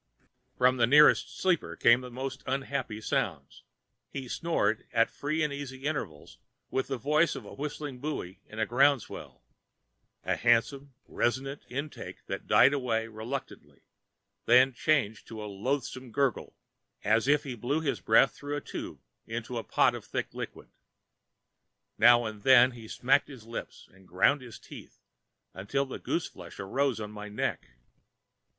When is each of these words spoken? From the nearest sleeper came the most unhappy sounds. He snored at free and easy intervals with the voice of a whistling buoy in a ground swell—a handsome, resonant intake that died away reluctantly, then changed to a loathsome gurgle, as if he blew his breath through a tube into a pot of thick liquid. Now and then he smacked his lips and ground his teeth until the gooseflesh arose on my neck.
From 0.57 0.77
the 0.77 0.87
nearest 0.87 1.37
sleeper 1.39 1.75
came 1.75 2.01
the 2.01 2.09
most 2.09 2.41
unhappy 2.47 3.01
sounds. 3.01 3.61
He 4.09 4.27
snored 4.27 4.87
at 4.91 5.11
free 5.11 5.43
and 5.43 5.53
easy 5.53 5.83
intervals 5.85 6.39
with 6.71 6.87
the 6.87 6.97
voice 6.97 7.35
of 7.35 7.45
a 7.45 7.53
whistling 7.53 7.99
buoy 7.99 8.41
in 8.47 8.57
a 8.57 8.65
ground 8.65 9.03
swell—a 9.03 10.37
handsome, 10.37 10.95
resonant 11.07 11.65
intake 11.69 12.25
that 12.25 12.47
died 12.47 12.73
away 12.73 13.07
reluctantly, 13.09 13.83
then 14.47 14.73
changed 14.73 15.27
to 15.27 15.43
a 15.43 15.45
loathsome 15.45 16.11
gurgle, 16.11 16.57
as 17.03 17.27
if 17.27 17.43
he 17.43 17.53
blew 17.53 17.79
his 17.81 17.99
breath 17.99 18.33
through 18.35 18.55
a 18.57 18.59
tube 18.61 18.99
into 19.27 19.59
a 19.59 19.63
pot 19.63 19.93
of 19.93 20.03
thick 20.03 20.33
liquid. 20.33 20.69
Now 21.99 22.25
and 22.25 22.41
then 22.41 22.71
he 22.71 22.87
smacked 22.87 23.27
his 23.27 23.45
lips 23.45 23.87
and 23.93 24.07
ground 24.07 24.41
his 24.41 24.57
teeth 24.57 24.97
until 25.53 25.85
the 25.85 25.99
gooseflesh 25.99 26.59
arose 26.59 26.99
on 26.99 27.11
my 27.11 27.29
neck. 27.29 27.67